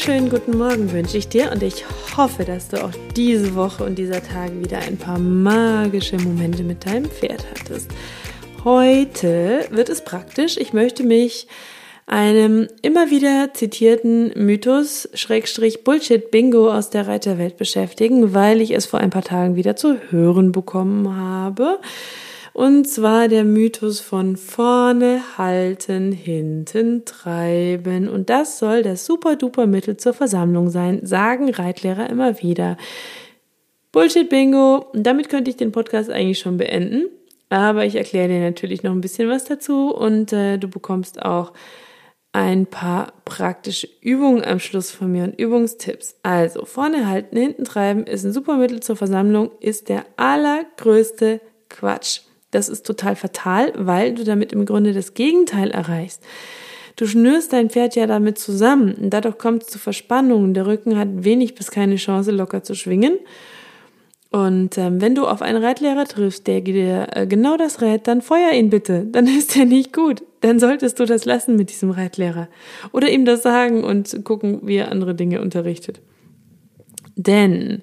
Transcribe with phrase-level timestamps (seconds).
[0.00, 1.84] Wunderschönen guten Morgen wünsche ich dir und ich
[2.16, 6.86] hoffe, dass du auch diese Woche und dieser Tage wieder ein paar magische Momente mit
[6.86, 7.90] deinem Pferd hattest.
[8.64, 10.56] Heute wird es praktisch.
[10.56, 11.48] Ich möchte mich
[12.06, 18.86] einem immer wieder zitierten Mythos Schrägstrich Bullshit Bingo aus der Reiterwelt beschäftigen, weil ich es
[18.86, 21.78] vor ein paar Tagen wieder zu hören bekommen habe.
[22.52, 28.08] Und zwar der Mythos von vorne halten, hinten treiben.
[28.08, 32.76] Und das soll das super duper Mittel zur Versammlung sein, sagen Reitlehrer immer wieder.
[33.92, 34.86] Bullshit Bingo.
[34.92, 37.08] Und damit könnte ich den Podcast eigentlich schon beenden.
[37.50, 41.52] Aber ich erkläre dir natürlich noch ein bisschen was dazu und äh, du bekommst auch
[42.32, 46.16] ein paar praktische Übungen am Schluss von mir und Übungstipps.
[46.22, 52.20] Also vorne halten, hinten treiben ist ein super Mittel zur Versammlung, ist der allergrößte Quatsch.
[52.50, 56.22] Das ist total fatal, weil du damit im Grunde das Gegenteil erreichst.
[56.96, 60.52] Du schnürst dein Pferd ja damit zusammen und dadurch kommt es zu Verspannungen.
[60.54, 63.18] Der Rücken hat wenig bis keine Chance, locker zu schwingen.
[64.30, 68.22] Und ähm, wenn du auf einen Reitlehrer triffst, der dir äh, genau das rät, dann
[68.22, 69.06] feuer ihn bitte.
[69.06, 70.22] Dann ist er nicht gut.
[70.40, 72.48] Dann solltest du das lassen mit diesem Reitlehrer.
[72.92, 76.00] Oder ihm das sagen und gucken, wie er andere Dinge unterrichtet.
[77.16, 77.82] Denn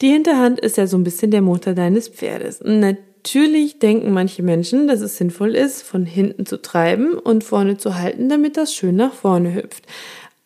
[0.00, 2.60] die Hinterhand ist ja so ein bisschen der Motor deines Pferdes.
[2.60, 2.80] Und
[3.26, 7.96] Natürlich denken manche Menschen, dass es sinnvoll ist, von hinten zu treiben und vorne zu
[7.96, 9.86] halten, damit das schön nach vorne hüpft.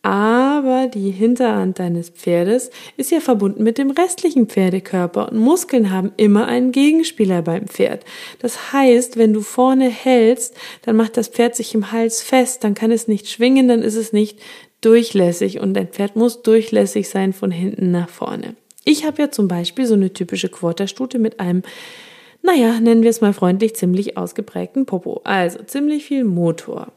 [0.02, 6.12] Aber die Hinterhand deines Pferdes ist ja verbunden mit dem restlichen Pferdekörper und Muskeln haben
[6.16, 8.04] immer einen Gegenspieler beim Pferd.
[8.38, 12.74] Das heißt, wenn du vorne hältst, dann macht das Pferd sich im Hals fest, dann
[12.74, 14.38] kann es nicht schwingen, dann ist es nicht
[14.82, 18.54] durchlässig und dein Pferd muss durchlässig sein von hinten nach vorne.
[18.84, 21.64] Ich habe ja zum Beispiel so eine typische Quarterstute mit einem
[22.48, 25.20] naja, nennen wir es mal freundlich, ziemlich ausgeprägten Popo.
[25.24, 26.88] Also ziemlich viel Motor.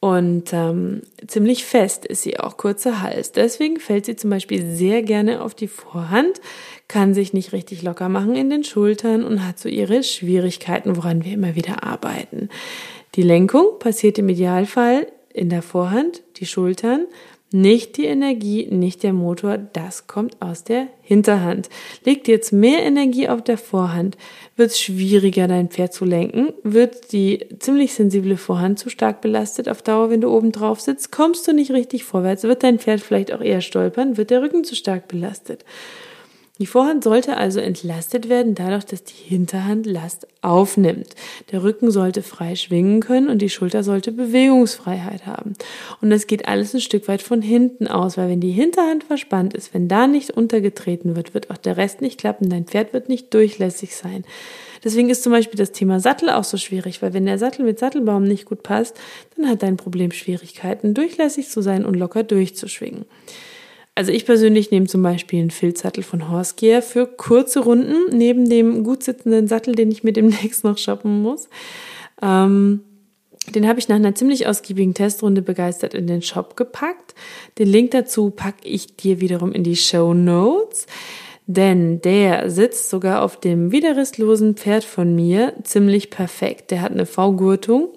[0.00, 3.32] Und ähm, ziemlich fest ist sie auch, kurzer Hals.
[3.32, 6.40] Deswegen fällt sie zum Beispiel sehr gerne auf die Vorhand,
[6.86, 11.24] kann sich nicht richtig locker machen in den Schultern und hat so ihre Schwierigkeiten, woran
[11.24, 12.48] wir immer wieder arbeiten.
[13.16, 17.06] Die Lenkung passiert im Idealfall in der Vorhand, die Schultern,
[17.50, 21.70] nicht die Energie, nicht der Motor, das kommt aus der Hinterhand.
[22.04, 24.18] Legt jetzt mehr Energie auf der Vorhand,
[24.56, 29.68] wird es schwieriger, dein Pferd zu lenken, wird die ziemlich sensible Vorhand zu stark belastet
[29.68, 33.00] auf Dauer, wenn du oben drauf sitzt, kommst du nicht richtig vorwärts, wird dein Pferd
[33.00, 35.64] vielleicht auch eher stolpern, wird der Rücken zu stark belastet.
[36.58, 41.14] Die Vorhand sollte also entlastet werden, dadurch, dass die Hinterhand Last aufnimmt.
[41.52, 45.52] Der Rücken sollte frei schwingen können und die Schulter sollte Bewegungsfreiheit haben.
[46.00, 49.54] Und das geht alles ein Stück weit von hinten aus, weil wenn die Hinterhand verspannt
[49.54, 53.08] ist, wenn da nicht untergetreten wird, wird auch der Rest nicht klappen, dein Pferd wird
[53.08, 54.24] nicht durchlässig sein.
[54.82, 57.78] Deswegen ist zum Beispiel das Thema Sattel auch so schwierig, weil wenn der Sattel mit
[57.78, 58.96] Sattelbaum nicht gut passt,
[59.36, 63.04] dann hat dein Problem Schwierigkeiten, durchlässig zu sein und locker durchzuschwingen.
[63.98, 68.84] Also ich persönlich nehme zum Beispiel einen Filzsattel von Horsegear für kurze Runden, neben dem
[68.84, 71.48] gut sitzenden Sattel, den ich mir demnächst noch shoppen muss.
[72.22, 72.82] Ähm,
[73.56, 77.16] den habe ich nach einer ziemlich ausgiebigen Testrunde begeistert in den Shop gepackt.
[77.58, 80.86] Den Link dazu packe ich dir wiederum in die Show Notes.
[81.48, 86.70] Denn der sitzt sogar auf dem widerrisslosen Pferd von mir ziemlich perfekt.
[86.70, 87.88] Der hat eine V-Gurtung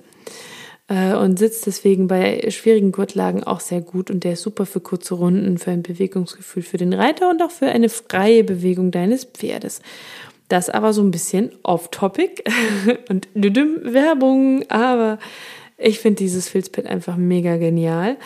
[0.92, 5.14] und sitzt deswegen bei schwierigen Gurtlagen auch sehr gut und der ist super für kurze
[5.14, 9.82] Runden, für ein Bewegungsgefühl für den Reiter und auch für eine freie Bewegung deines Pferdes.
[10.50, 12.44] Das aber so ein bisschen off-topic
[13.10, 15.18] und Werbung, aber
[15.78, 18.18] ich finde dieses Filzpad einfach mega genial.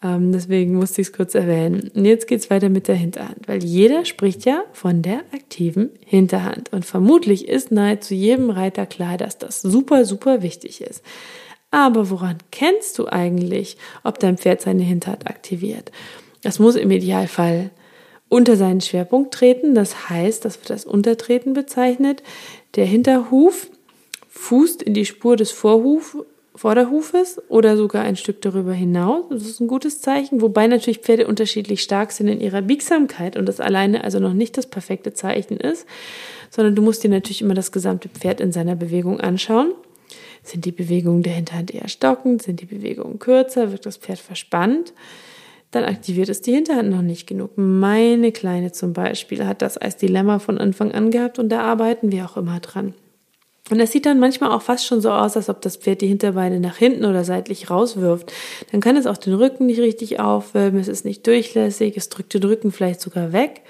[0.00, 1.90] Ähm, deswegen musste ich es kurz erwähnen.
[1.94, 5.90] Und jetzt geht es weiter mit der Hinterhand, weil jeder spricht ja von der aktiven
[6.04, 6.72] Hinterhand.
[6.72, 11.02] Und vermutlich ist nahezu jedem Reiter klar, dass das super, super wichtig ist.
[11.74, 15.90] Aber woran kennst du eigentlich, ob dein Pferd seine Hinterhand aktiviert?
[16.40, 17.70] Das muss im Idealfall
[18.28, 19.74] unter seinen Schwerpunkt treten.
[19.74, 22.22] Das heißt, das wird als Untertreten bezeichnet.
[22.76, 23.66] Der Hinterhuf
[24.28, 26.16] fußt in die Spur des Vorhuf,
[26.54, 29.24] Vorderhufes oder sogar ein Stück darüber hinaus.
[29.30, 33.46] Das ist ein gutes Zeichen, wobei natürlich Pferde unterschiedlich stark sind in ihrer Biegsamkeit und
[33.46, 35.88] das alleine also noch nicht das perfekte Zeichen ist,
[36.50, 39.72] sondern du musst dir natürlich immer das gesamte Pferd in seiner Bewegung anschauen.
[40.44, 42.42] Sind die Bewegungen der Hinterhand eher stockend?
[42.42, 43.72] Sind die Bewegungen kürzer?
[43.72, 44.92] Wird das Pferd verspannt?
[45.70, 47.52] Dann aktiviert es die Hinterhand noch nicht genug.
[47.56, 52.12] Meine Kleine zum Beispiel hat das als Dilemma von Anfang an gehabt und da arbeiten
[52.12, 52.94] wir auch immer dran.
[53.70, 56.06] Und das sieht dann manchmal auch fast schon so aus, als ob das Pferd die
[56.06, 58.30] Hinterbeine nach hinten oder seitlich rauswirft.
[58.70, 62.34] Dann kann es auch den Rücken nicht richtig aufwölben, es ist nicht durchlässig, es drückt
[62.34, 63.62] den Rücken vielleicht sogar weg.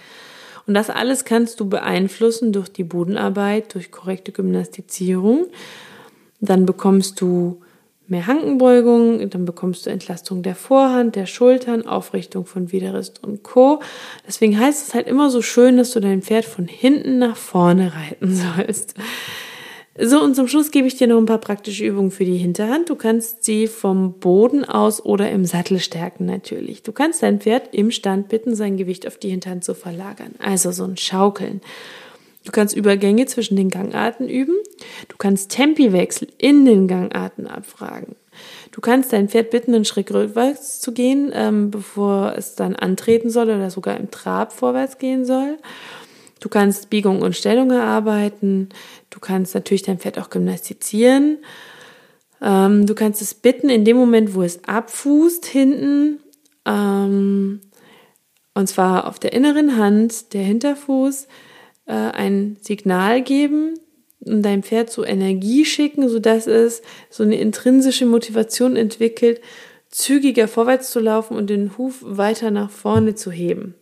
[0.66, 5.46] Und das alles kannst du beeinflussen durch die Bodenarbeit, durch korrekte Gymnastizierung.
[6.44, 7.60] Dann bekommst du
[8.06, 13.80] mehr Hankenbeugung, dann bekommst du Entlastung der Vorhand, der Schultern, Aufrichtung von Widerrist und Co.
[14.26, 17.92] Deswegen heißt es halt immer so schön, dass du dein Pferd von hinten nach vorne
[17.94, 18.94] reiten sollst.
[19.96, 22.90] So, und zum Schluss gebe ich dir noch ein paar praktische Übungen für die Hinterhand.
[22.90, 26.82] Du kannst sie vom Boden aus oder im Sattel stärken natürlich.
[26.82, 30.34] Du kannst dein Pferd im Stand bitten, sein Gewicht auf die Hinterhand zu verlagern.
[30.40, 31.60] Also so ein Schaukeln.
[32.44, 34.54] Du kannst Übergänge zwischen den Gangarten üben.
[35.08, 38.16] Du kannst Tempiwechsel in den Gangarten abfragen.
[38.70, 43.30] Du kannst dein Pferd bitten, einen Schritt rückwärts zu gehen, ähm, bevor es dann antreten
[43.30, 45.58] soll oder sogar im Trab vorwärts gehen soll.
[46.40, 48.68] Du kannst Biegung und Stellung erarbeiten.
[49.08, 51.38] Du kannst natürlich dein Pferd auch gymnastizieren.
[52.42, 56.20] Ähm, du kannst es bitten, in dem Moment, wo es abfußt, hinten,
[56.66, 57.60] ähm,
[58.52, 61.28] und zwar auf der inneren Hand, der Hinterfuß,
[61.86, 63.74] äh, ein Signal geben
[64.20, 69.40] und dein Pferd so Energie schicken, sodass es so eine intrinsische Motivation entwickelt,
[69.90, 73.74] zügiger vorwärts zu laufen und den Huf weiter nach vorne zu heben.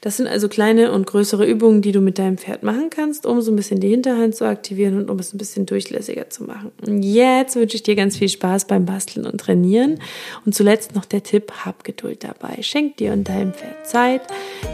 [0.00, 3.40] Das sind also kleine und größere Übungen, die du mit deinem Pferd machen kannst, um
[3.40, 6.70] so ein bisschen die Hinterhand zu aktivieren und um es ein bisschen durchlässiger zu machen.
[7.02, 10.00] Jetzt wünsche ich dir ganz viel Spaß beim Basteln und Trainieren.
[10.46, 12.62] Und zuletzt noch der Tipp, hab Geduld dabei.
[12.62, 14.22] Schenk dir und deinem Pferd Zeit.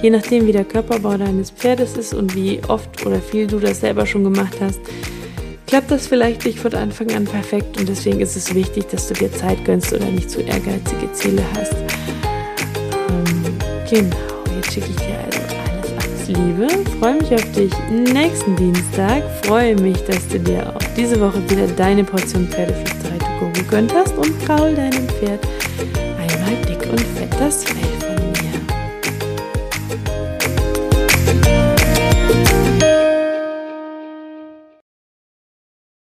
[0.02, 3.80] Je nachdem, wie der Körperbau deines Pferdes ist und wie oft oder viel du das
[3.80, 4.80] selber schon gemacht hast,
[5.66, 9.14] klappt das vielleicht nicht von Anfang an perfekt und deswegen ist es wichtig, dass du
[9.14, 11.74] dir Zeit gönnst oder nicht zu ehrgeizige Ziele hast.
[13.08, 13.58] Ähm,
[13.90, 14.33] genau
[14.70, 16.68] schicke ich dir also alles, alles Liebe.
[16.98, 19.22] Freue mich auf dich nächsten Dienstag.
[19.44, 23.92] Freue mich, dass du dir auch diese Woche wieder deine Portion Pferdeflüsterei to go gegönnt
[23.94, 25.40] hast und kraul deinem Pferd
[26.18, 27.93] einmal dick und fett das Fell.